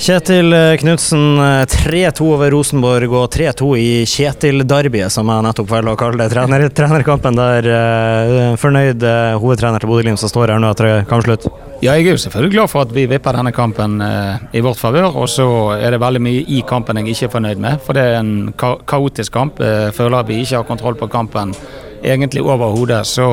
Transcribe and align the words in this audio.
Kjetil 0.00 0.54
Knutsen, 0.80 1.36
3-2 1.68 2.24
over 2.24 2.50
Rosenborg 2.54 3.12
og 3.12 3.26
3-2 3.34 3.66
i 3.76 3.88
Kjetil-derbyet, 4.08 5.12
som 5.12 5.28
jeg 5.28 5.44
nettopp 5.44 5.68
velger 5.68 5.92
å 5.92 5.98
kalle 6.00 6.22
det. 6.22 6.30
Trener, 6.32 6.64
trenerkampen 6.78 7.36
der. 7.36 7.68
eh, 7.68 8.54
Fornøyd 8.60 9.04
eh, 9.04 9.34
hovedtrener 9.42 9.82
til 9.82 9.90
Bodø-Glimt 9.90 10.22
som 10.22 10.32
står 10.32 10.54
her 10.54 10.62
nå 10.62 10.70
etter 10.72 11.04
kampslutt? 11.10 11.44
Ja, 11.84 11.98
jeg 11.98 12.06
er 12.06 12.16
jo 12.16 12.22
selvfølgelig 12.24 12.54
glad 12.54 12.72
for 12.72 12.86
at 12.86 12.96
vi 12.96 13.04
vipper 13.12 13.36
denne 13.36 13.52
kampen 13.52 14.00
eh, 14.06 14.48
i 14.56 14.64
vårt 14.64 14.80
favør. 14.80 15.20
Og 15.20 15.28
så 15.28 15.46
er 15.76 15.92
det 15.92 16.00
veldig 16.00 16.24
mye 16.30 16.48
i 16.48 16.62
kampen 16.64 17.02
jeg 17.02 17.12
ikke 17.12 17.28
er 17.28 17.34
fornøyd 17.36 17.60
med. 17.68 17.84
For 17.84 18.00
det 18.00 18.06
er 18.08 18.18
en 18.22 18.34
ka 18.56 18.78
kaotisk 18.88 19.36
kamp. 19.36 19.60
Jeg 19.60 19.92
føler 20.00 20.22
at 20.22 20.32
vi 20.32 20.40
ikke 20.40 20.62
har 20.62 20.68
kontroll 20.72 20.96
på 20.96 21.12
kampen 21.12 21.52
egentlig 22.00 22.40
overhodet. 22.40 23.04
Så 23.04 23.28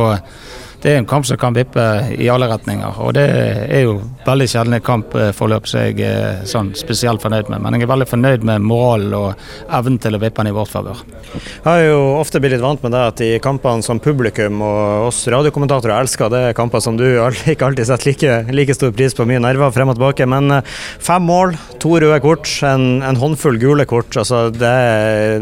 det 0.84 0.92
er 0.92 1.00
en 1.00 1.08
kamp 1.08 1.26
som 1.32 1.40
kan 1.40 1.56
vippe 1.56 1.88
i 2.20 2.28
alle 2.28 2.52
retninger. 2.52 3.00
Og 3.08 3.16
det 3.16 3.30
er 3.32 3.88
jo 3.88 4.02
veldig 4.28 4.48
sjelden 4.52 4.78
et 4.78 4.86
kampforløp 4.86 5.68
som 5.70 5.86
jeg 5.86 6.02
er 6.06 6.44
sånn 6.50 6.74
spesielt 6.78 7.24
fornøyd 7.24 7.52
med. 7.52 7.64
Men 7.64 7.78
jeg 7.78 7.88
er 7.88 7.92
veldig 7.94 8.10
fornøyd 8.10 8.46
med 8.48 8.66
moralen 8.68 9.16
og 9.18 9.48
evnen 9.80 10.00
til 10.04 10.18
å 10.18 10.22
vippe 10.22 10.44
den 10.44 10.52
i 10.52 10.56
vårt 10.58 10.72
favør. 10.72 11.04
Jeg 11.38 11.66
har 11.66 11.84
jo 11.84 12.02
ofte 12.20 12.42
blitt 12.44 12.56
litt 12.56 12.64
vant 12.64 12.84
med 12.84 12.94
det 12.96 13.04
at 13.12 13.24
i 13.26 13.32
kampene 13.44 13.86
som 13.86 14.02
publikum 14.04 14.62
og 14.66 15.08
oss 15.10 15.24
radiokommentatorer 15.32 15.98
elsker, 15.98 16.32
det 16.34 16.44
er 16.50 16.58
kamper 16.58 16.84
som 16.84 17.00
du 17.00 17.06
ikke 17.54 17.70
alltid 17.70 17.90
setter 17.90 18.12
like, 18.12 18.36
like 18.56 18.78
stor 18.78 18.94
pris 18.96 19.16
på. 19.18 19.28
Mye 19.28 19.42
nerver 19.44 19.74
frem 19.76 19.92
og 19.92 19.98
tilbake. 20.00 20.28
Men 20.30 20.60
eh, 20.60 20.76
fem 21.04 21.26
mål, 21.28 21.56
to 21.82 21.96
røde 21.98 22.20
kort, 22.24 22.50
en, 22.68 23.02
en 23.06 23.20
håndfull 23.20 23.60
gule 23.62 23.88
kort. 23.90 24.16
Altså 24.20 24.48
det, 24.54 24.74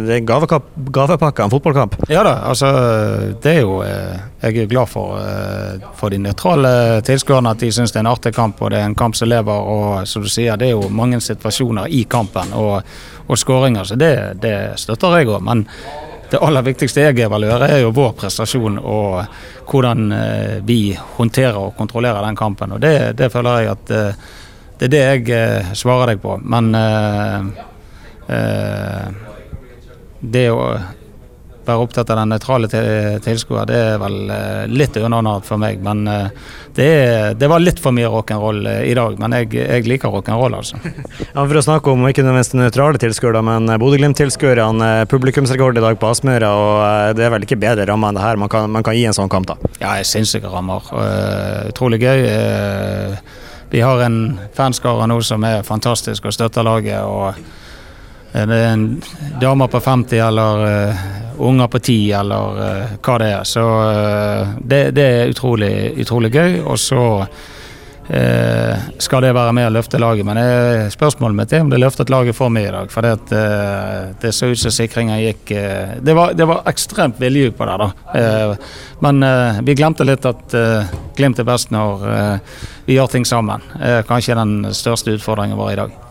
det 0.05 0.19
er 0.19 0.25
gavepakke 0.29 1.43
av 1.43 1.47
en 1.47 1.53
fotballkamp. 1.53 1.99
Ja 2.11 2.25
da, 2.25 2.37
altså 2.51 2.71
det 3.41 3.57
er 3.57 3.61
jo 3.63 3.81
eh, 3.85 4.15
Jeg 4.45 4.61
er 4.61 4.69
glad 4.69 4.89
for, 4.91 5.17
eh, 5.17 5.85
for 5.97 6.13
de 6.13 6.19
nøytrale 6.21 7.01
tilskuerne 7.05 7.55
at 7.55 7.63
de 7.63 7.71
syns 7.73 7.93
det 7.93 8.01
er 8.01 8.05
en 8.05 8.11
artig 8.11 8.33
kamp 8.35 8.61
og 8.61 8.73
det 8.73 8.74
er 8.75 8.85
en 8.85 8.97
kamp 8.97 9.15
som 9.15 9.29
lever. 9.29 9.69
Og 9.75 10.07
som 10.07 10.23
du 10.23 10.29
sier, 10.31 10.57
det 10.57 10.69
er 10.69 10.75
jo 10.75 10.89
mange 10.89 11.21
situasjoner 11.23 11.91
i 11.91 12.03
kampen 12.09 12.53
og, 12.55 12.81
og 13.27 13.39
skåringer, 13.39 13.87
så 13.87 13.97
det, 13.99 14.15
det 14.43 14.57
støtter 14.81 15.19
jeg 15.19 15.31
òg. 15.31 15.43
Men 15.45 15.65
det 16.31 16.41
aller 16.41 16.65
viktigste 16.65 17.03
jeg 17.03 17.19
evaluerer, 17.25 17.67
er 17.69 17.83
jo 17.83 17.93
vår 17.95 18.15
prestasjon 18.19 18.79
og 18.81 19.21
hvordan 19.69 20.11
eh, 20.11 20.57
vi 20.65 20.79
håndterer 21.17 21.59
og 21.59 21.75
kontrollerer 21.77 22.25
den 22.25 22.39
kampen. 22.39 22.73
Og 22.75 22.81
det, 22.81 23.13
det 23.19 23.31
føler 23.33 23.61
jeg 23.61 23.71
at 23.75 23.93
eh, 23.93 24.25
det 24.79 24.87
er 24.89 24.93
det 24.93 25.03
jeg 25.05 25.29
eh, 25.37 25.73
svarer 25.77 26.11
deg 26.13 26.21
på. 26.23 26.37
Men 26.43 26.73
det 30.25 30.47
å 30.49 30.61
være 31.67 31.83
opptatt 31.85 32.09
av 32.13 32.17
den 32.21 32.29
nøytrale 32.33 32.67
til- 32.71 33.19
tilskuer, 33.25 33.65
det 33.69 33.75
er 33.93 33.97
vel 34.01 34.17
eh, 34.31 34.65
litt 34.71 34.95
underordnet 34.99 35.45
for 35.47 35.57
meg. 35.61 35.81
Men 35.85 36.03
eh, 36.07 36.29
det, 36.77 36.85
er, 36.85 37.33
det 37.39 37.49
var 37.51 37.59
litt 37.63 37.79
for 37.81 37.91
mye 37.95 38.09
rock'n'roll 38.11 38.65
eh, 38.71 38.83
i 38.91 38.93
dag. 38.97 39.17
Men 39.21 39.35
jeg, 39.39 39.49
jeg 39.57 39.87
liker 39.89 40.13
rock'n'roll, 40.13 40.55
altså. 40.59 40.77
Ja, 41.35 41.43
for 41.43 41.57
å 41.59 41.63
snakke 41.65 41.91
om 41.91 42.05
ikke 42.07 42.23
nødvendigvis 42.23 42.53
nøytrale 42.59 43.01
tilskuere, 43.01 43.41
men 43.45 43.67
Bodø-Glimt-tilskuerne. 43.81 44.91
Publikumsrekord 45.11 45.77
i 45.81 45.83
dag 45.83 45.97
på 45.99 46.09
Aspmyra, 46.13 46.51
og 46.55 47.17
det 47.19 47.25
er 47.27 47.33
vel 47.35 47.43
ikke 47.47 47.59
bedre 47.59 47.87
rammer 47.89 48.13
enn 48.13 48.19
det 48.19 48.23
her 48.25 48.39
man 48.39 48.51
kan, 48.51 48.69
man 48.71 48.85
kan 48.85 48.95
gi 48.95 49.03
en 49.09 49.15
sånn 49.17 49.31
kamp, 49.31 49.49
da. 49.51 49.57
Ja, 49.81 49.95
jeg 49.99 50.07
sinnssyke 50.09 50.51
rammer. 50.53 50.85
Utrolig 51.71 51.99
gøy. 52.05 52.23
Vi 53.73 53.81
har 53.83 54.01
en 54.05 54.37
fanskare 54.55 55.07
nå 55.09 55.17
som 55.25 55.43
er 55.43 55.63
fantastisk 55.67 56.25
og 56.29 56.35
støtter 56.35 56.63
laget. 56.63 57.01
og 57.03 57.35
det 58.35 58.51
er 58.51 58.73
en 58.73 59.01
dame 59.39 59.67
på 59.71 59.79
50 59.79 60.19
eller 60.19 60.63
unger 61.39 61.67
på 61.67 61.79
ti, 61.79 61.99
eller 62.11 62.61
uh, 62.61 62.95
hva 63.01 63.17
det 63.21 63.31
er. 63.33 63.43
Så 63.47 63.65
uh, 63.65 64.55
det, 64.61 64.89
det 64.95 65.05
er 65.05 65.33
utrolig, 65.33 65.73
utrolig 66.01 66.31
gøy. 66.33 66.59
Og 66.63 66.79
så 66.79 67.03
eh, 68.07 68.85
skal 69.01 69.25
det 69.25 69.33
være 69.35 69.53
med 69.55 69.67
å 69.67 69.73
løfte 69.73 69.99
laget. 70.01 70.25
Men 70.27 70.39
eh, 70.41 70.85
spørsmålet 70.93 71.39
mitt 71.39 71.55
er 71.55 71.65
om 71.65 71.73
det 71.73 71.81
løftet 71.81 72.13
laget 72.13 72.37
for 72.37 72.53
mye 72.53 72.69
i 72.69 72.73
dag. 72.75 72.93
For 72.93 73.05
det, 73.05 73.41
det 74.21 74.33
så 74.35 74.51
ut 74.51 74.61
som 74.61 74.73
sikringen 74.73 75.21
gikk 75.23 75.51
det, 75.51 76.13
var, 76.13 76.35
det 76.37 76.47
var 76.49 76.63
ekstremt 76.69 77.19
vilje 77.21 77.51
på 77.57 77.67
det, 77.69 77.77
da. 77.81 77.89
Men 79.05 79.25
vi 79.65 79.77
glemte 79.77 80.07
litt 80.07 80.25
at 80.29 80.55
Glimt 81.17 81.39
er 81.39 81.47
best 81.47 81.73
når 81.73 82.07
vi 82.85 82.97
gjør 82.97 83.11
ting 83.11 83.27
sammen. 83.27 83.63
Kanskje 84.07 84.37
den 84.37 84.73
største 84.75 85.15
utfordringen 85.17 85.57
vår 85.59 85.71
i 85.73 85.79
dag. 85.83 86.01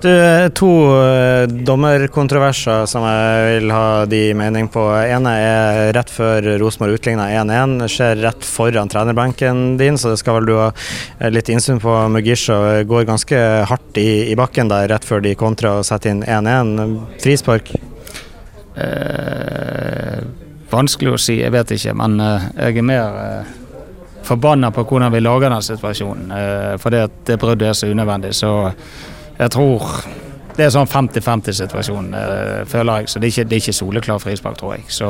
Du, 0.00 0.48
to 0.54 0.68
eh, 1.00 1.46
dommerkontroverser 1.46 2.86
som 2.90 3.04
jeg 3.06 3.60
vil 3.60 3.72
ha 3.74 4.04
de 4.10 4.20
mening 4.36 4.68
på. 4.72 4.82
ene 5.00 5.32
er 5.40 5.92
rett 5.96 6.10
før 6.12 6.46
Rosenborg 6.60 6.98
utligna 6.98 7.28
1-1. 7.42 7.86
Skjer 7.90 8.22
rett 8.24 8.46
foran 8.46 8.90
trenerbenken 8.92 9.76
din, 9.80 9.98
så 9.98 10.12
det 10.12 10.20
skal 10.20 10.40
vel 10.40 10.48
du 10.50 10.54
ha 10.58 10.68
eh, 10.70 11.30
litt 11.32 11.50
innsyn 11.52 11.80
på. 11.82 11.96
Mugisha 12.12 12.82
går 12.88 13.08
ganske 13.08 13.42
hardt 13.70 14.00
i, 14.02 14.30
i 14.32 14.38
bakken 14.38 14.72
der 14.72 14.90
rett 14.92 15.06
før 15.06 15.24
de 15.24 15.36
kontrer 15.38 15.80
og 15.80 15.88
setter 15.88 16.14
inn 16.14 16.24
1-1. 16.24 16.96
Frispark. 17.22 17.72
Eh, 18.76 20.18
vanskelig 20.70 21.14
å 21.14 21.20
si, 21.20 21.40
jeg 21.40 21.54
vet 21.54 21.76
ikke. 21.76 21.94
Men 21.96 22.20
eh, 22.20 22.48
jeg 22.68 22.82
er 22.82 22.88
mer 22.92 23.20
eh, 23.22 23.54
forbanna 24.26 24.72
på 24.74 24.84
hvordan 24.84 25.14
vi 25.14 25.22
lager 25.22 25.52
den 25.52 25.64
situasjonen. 25.64 26.32
Eh, 26.36 26.72
for 26.82 26.94
det, 26.94 27.06
det 27.28 27.38
bruddet 27.40 27.70
er 27.70 27.78
så 27.78 27.90
unødvendig. 27.90 28.34
Så 28.36 28.52
jeg 29.38 29.52
tror 29.52 29.90
det 30.56 30.64
er 30.64 30.72
sånn 30.72 30.88
50-50-situasjon, 30.88 32.06
eh, 32.16 32.60
føler 32.68 33.02
jeg. 33.02 33.10
Så 33.12 33.20
det 33.20 33.28
er 33.28 33.34
ikke, 33.34 33.48
det 33.48 33.56
er 33.56 33.64
ikke 33.64 33.76
soleklar 33.76 34.20
frispark, 34.22 34.56
tror 34.60 34.76
jeg. 34.76 34.86
Så 34.88 35.08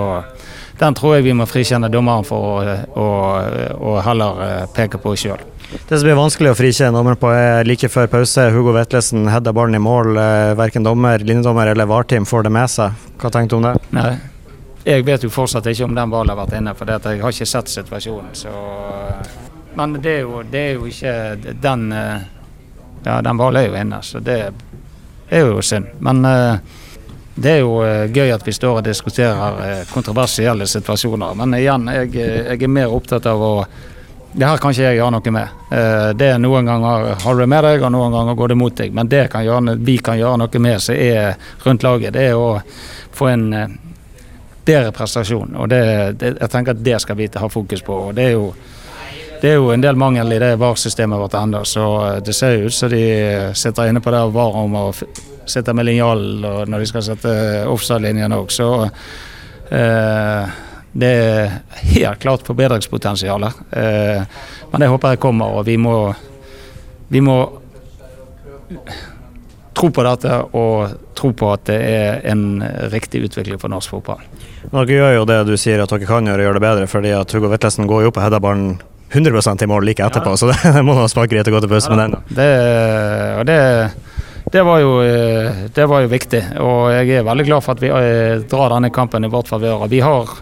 den 0.81 0.97
tror 0.99 1.17
jeg 1.17 1.27
vi 1.29 1.37
må 1.39 1.47
frikjenne 1.47 1.91
dommeren 1.93 2.27
for 2.27 2.67
å, 2.99 3.93
heller 4.05 4.43
eh, 4.47 4.65
peke 4.75 4.99
på 5.03 5.15
sjøl. 5.19 5.45
Det 5.77 5.99
som 5.99 6.07
blir 6.07 6.19
vanskelig 6.19 6.53
å 6.53 6.59
frikjenne 6.59 6.99
dommeren 6.99 7.21
på, 7.21 7.31
er 7.31 7.67
like 7.67 7.91
før 7.91 8.11
pause. 8.11 8.49
Hugo 8.55 8.75
Vetlesen 8.75 9.31
header 9.31 9.55
ballen 9.55 9.79
i 9.79 9.83
mål. 9.83 10.19
Eh, 10.19 10.55
Verken 10.59 10.87
dommer, 10.87 11.23
linjedommer 11.23 11.71
eller 11.71 11.91
VAR-team 11.91 12.27
får 12.27 12.49
det 12.49 12.57
med 12.59 12.73
seg. 12.73 13.07
Hva 13.23 13.31
tenkte 13.31 13.55
du 13.55 13.61
om 13.61 13.69
det? 13.71 13.77
Nei. 13.95 14.11
Jeg 14.87 15.03
vet 15.07 15.25
jo 15.27 15.31
fortsatt 15.35 15.67
ikke 15.67 15.87
om 15.87 15.95
den 15.95 16.11
ballen 16.11 16.31
har 16.31 16.39
vært 16.43 16.59
inne, 16.59 16.75
for 16.79 16.87
det 16.87 17.01
at 17.01 17.07
jeg 17.11 17.23
har 17.23 17.35
ikke 17.35 17.51
sett 17.51 17.71
situasjonen. 17.71 18.35
Så, 18.39 18.51
men 19.79 19.99
det 19.99 20.21
er, 20.21 20.23
jo, 20.27 20.43
det 20.47 20.63
er 20.63 20.77
jo 20.77 20.91
ikke 20.91 21.55
den 21.63 21.89
Ja, 23.07 23.23
den 23.23 23.39
ballen 23.39 23.63
er 23.63 23.69
jo 23.69 23.77
inne, 23.79 24.01
så 24.03 24.19
det 24.19 24.41
er 25.31 25.45
jo 25.47 25.61
synd. 25.63 25.93
Men 26.03 26.25
eh, 26.25 26.57
det 27.35 27.53
er 27.53 27.61
jo 27.61 27.77
eh, 27.87 28.09
gøy 28.11 28.33
at 28.35 28.47
vi 28.47 28.55
står 28.55 28.81
og 28.81 28.87
diskuterer 28.87 29.61
eh, 29.63 29.83
kontroversielle 29.93 30.67
situasjoner. 30.67 31.37
Men 31.39 31.55
igjen, 31.55 31.87
jeg, 31.95 32.11
jeg 32.17 32.57
er 32.59 32.73
mer 32.73 32.91
opptatt 32.91 33.29
av 33.31 33.45
å 33.47 33.53
det 34.37 34.45
her 34.45 34.59
kan 34.61 34.75
ikke 34.75 34.83
jeg 34.83 34.99
gjøre 34.99 35.13
noe 35.15 35.31
med. 35.33 35.61
Det 36.21 36.27
er 36.29 36.41
Noen 36.43 36.67
ganger 36.69 37.07
har 37.23 37.37
du 37.37 37.39
det 37.41 37.47
med 37.49 37.63
deg, 37.65 37.85
og 37.87 37.93
noen 37.95 38.13
ganger 38.13 38.35
går 38.37 38.51
det 38.53 38.57
mot 38.61 38.75
deg. 38.77 38.91
Men 38.93 39.09
det 39.09 39.23
kan 39.33 39.47
gjøre, 39.47 39.77
vi 39.81 39.95
kan 40.05 40.19
gjøre 40.19 40.43
noe 40.43 40.61
med 40.61 40.83
som 40.85 40.99
er 40.99 41.39
rundt 41.63 41.87
laget, 41.87 42.13
det 42.13 42.27
er 42.35 42.37
å 42.37 42.59
få 43.17 43.31
en 43.31 43.47
bedre 44.67 44.93
prestasjon. 44.93 45.57
Og 45.57 45.71
det, 45.73 45.81
det, 46.21 46.35
jeg 46.43 46.53
tenker 46.53 46.77
at 46.77 46.85
det 46.85 46.99
skal 47.01 47.17
vi 47.17 47.31
ha 47.33 47.49
fokus 47.49 47.87
på. 47.87 47.97
og 48.11 48.19
det 48.19 48.27
er 48.27 48.37
jo 48.37 48.51
det 49.43 49.51
er 49.51 49.57
jo 49.59 49.71
en 49.75 49.83
del 49.85 49.97
mangel 50.01 50.33
i 50.33 50.39
det 50.43 50.53
VAR-systemet 50.61 51.19
vårt 51.21 51.35
ennå, 51.39 51.63
så 51.69 51.87
eh, 52.09 52.19
det 52.25 52.35
ser 52.37 52.57
jo 52.59 52.67
ut 52.71 52.75
som 52.77 52.91
de 52.93 53.03
sitter 53.57 53.91
inne 53.91 54.01
på 54.05 54.13
det 54.15 54.23
VAR 54.35 54.57
om 54.63 54.77
å 54.81 54.85
f- 54.95 55.05
sitte 55.47 55.75
med 55.77 55.87
linjalen 55.87 56.45
og 56.49 56.69
når 56.73 56.83
de 56.83 56.89
skal 56.91 57.05
sette 57.07 57.35
offside-linjen 57.71 58.33
òg. 58.35 58.51
Så 58.51 58.69
eh, 59.71 60.55
det 60.97 61.11
er 61.13 61.59
helt 61.93 62.23
klart 62.23 62.47
forbedringspotensial. 62.49 63.45
Eh, 63.47 64.23
men 64.73 64.83
det 64.83 64.89
håper 64.91 65.15
jeg 65.15 65.23
kommer, 65.23 65.59
og 65.61 65.67
vi 65.69 65.77
må, 65.79 65.95
vi 67.13 67.21
må 67.21 67.37
tro 69.77 69.91
på 69.93 70.03
dette 70.07 70.39
og 70.57 70.95
tro 71.17 71.31
på 71.37 71.51
at 71.53 71.67
det 71.69 71.77
er 71.85 72.23
en 72.33 72.47
riktig 72.93 73.23
utvikling 73.29 73.61
for 73.61 73.73
norsk 73.73 73.93
fotball. 73.93 74.23
Dere 74.73 74.97
gjør 74.97 75.15
jo 75.21 75.27
det 75.29 75.37
du 75.47 75.55
sier 75.61 75.83
at 75.85 75.93
dere 75.93 76.09
kan 76.09 76.27
gjøre, 76.27 76.43
gjøre 76.47 76.59
det 76.59 76.65
bedre, 76.65 76.89
fordi 76.91 77.13
at 77.17 77.33
Hugo 77.37 77.51
Vetlesen 77.53 77.87
går 77.89 78.07
jo 78.09 78.13
på 78.17 78.23
og 78.23 78.27
header 78.27 78.43
ballen 78.43 78.79
100 79.13 79.63
i 79.63 79.67
mål 79.67 79.85
like 79.85 80.05
etterpå, 80.05 80.37
så 80.37 80.53
det 80.77 80.83
må 80.83 80.97
nå 80.97 81.07
smake 81.09 81.35
greit 81.35 81.49
å 81.49 81.55
gå 81.55 81.63
til 81.63 81.73
pause 81.73 81.93
med 81.93 82.03
den. 82.03 82.17
Det, 82.29 82.51
det, 83.47 83.59
det, 84.53 84.63
var 84.67 84.83
jo, 84.83 85.01
eh, 85.03 85.67
det 85.75 85.87
var 85.87 86.05
jo 86.05 86.13
viktig, 86.13 86.43
og 86.63 86.93
jeg 86.95 87.19
er 87.19 87.27
veldig 87.27 87.49
glad 87.49 87.67
for 87.67 87.77
at 87.77 87.85
vi 87.85 87.93
eh, 87.93 88.47
drar 88.51 88.75
denne 88.77 88.93
kampen 88.95 89.27
i 89.27 89.33
vårt 89.33 89.51
favør. 89.53 89.87
Vi 89.93 90.03
har 90.05 90.39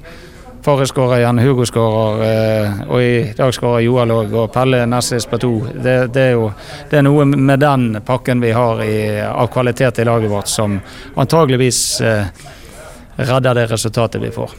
Farris 0.65 0.89
skårer 0.94 1.19
igjen, 1.21 1.39
Hugo 1.44 1.67
skårer, 1.69 2.23
eh, 2.25 2.79
og 2.89 3.03
i 3.05 3.17
dag 3.37 3.53
skårer 3.53 3.85
Joel 3.85 4.15
òg, 4.15 4.33
og 4.33 4.53
Pelle 4.55 4.87
Nessis 4.89 5.29
på 5.29 5.37
to. 5.43 5.53
Det, 5.75 5.99
det, 6.15 6.23
er 6.31 6.39
jo 6.39 6.47
det 6.89 7.03
er 7.03 7.05
noe 7.05 7.27
med 7.29 7.61
den 7.61 7.99
pakken 8.06 8.41
vi 8.41 8.55
har 8.56 8.81
i, 8.81 8.97
av 9.29 9.53
kvalitet 9.53 10.00
i 10.00 10.09
laget 10.09 10.33
vårt 10.33 10.49
som 10.49 10.79
antageligvis 11.21 11.83
redder 13.17 13.55
det 13.55 13.67
resultatet 13.71 14.23
vi 14.23 14.31
får. 14.35 14.51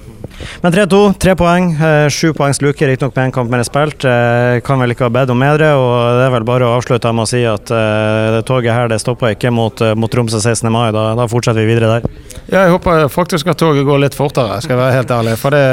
Men 0.61 0.73
3-2, 0.73 1.13
tre 1.19 1.35
poeng. 1.35 1.71
Eh, 1.73 2.07
sju 2.09 2.33
poengs 2.35 2.61
luke, 2.61 2.87
riktignok 2.87 3.15
med 3.15 3.29
én 3.29 3.33
kamp 3.35 3.51
mer 3.51 3.63
spilt. 3.63 4.05
Eh, 4.05 4.59
kan 4.65 4.81
vel 4.81 4.91
ikke 4.91 5.07
ha 5.07 5.13
bedt 5.13 5.31
om 5.31 5.39
bedre, 5.39 5.71
og 5.79 6.19
det 6.19 6.25
er 6.27 6.33
vel 6.35 6.47
bare 6.47 6.67
å 6.67 6.75
avslutte 6.77 7.11
med 7.15 7.25
å 7.25 7.29
si 7.29 7.43
at 7.47 7.71
det 7.71 8.43
toget 8.47 8.75
her 8.75 8.91
det 8.91 8.99
stopper 9.01 9.35
ikke 9.35 9.51
mot, 9.53 9.81
mot 9.95 10.11
Tromsø 10.11 10.41
16. 10.41 10.69
mai. 10.71 10.89
Da, 10.95 11.07
da, 11.17 11.27
fortsetter 11.31 11.63
vi 11.63 11.73
videre 11.73 11.95
der. 11.95 12.09
Ja, 12.51 12.65
jeg 12.65 12.75
håper 12.75 13.07
faktisk 13.11 13.49
at 13.51 13.59
toget 13.59 13.87
går 13.87 14.03
litt 14.05 14.17
fortere, 14.17 14.59
skal 14.63 14.75
jeg 14.75 14.83
være 14.83 14.97
helt 14.99 15.13
ærlig. 15.15 15.37
For 15.41 15.55
det 15.55 15.63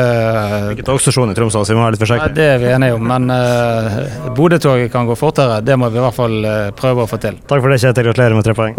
Ikke 0.76 0.86
togstasjon 0.88 1.32
i 1.32 1.36
Tromsø, 1.38 1.64
så 1.64 1.74
vi 1.74 1.80
må 1.80 1.86
være 1.86 1.96
litt 1.96 2.04
forsiktige. 2.04 2.36
det 2.38 2.48
er 2.54 2.62
vi 2.62 2.72
enige 2.72 2.96
om, 2.98 3.06
men 3.12 3.28
uh, 3.32 4.32
Bodø-toget 4.36 4.92
kan 4.92 5.08
gå 5.10 5.18
fortere. 5.18 5.60
Det 5.64 5.78
må 5.78 5.90
vi 5.92 6.00
i 6.00 6.06
hvert 6.06 6.18
fall 6.18 6.38
prøve 6.78 7.06
å 7.06 7.10
få 7.10 7.20
til. 7.22 7.38
Takk 7.46 7.64
for 7.64 7.72
det, 7.72 7.82
Kjetil. 7.82 8.10
Gratulerer 8.10 8.38
med 8.38 8.48
tre 8.48 8.56
poeng. 8.58 8.78